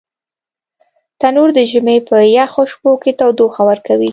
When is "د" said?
1.57-1.59